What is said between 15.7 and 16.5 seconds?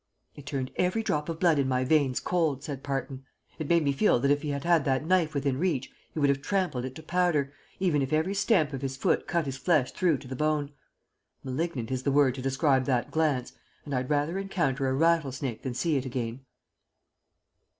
see it again."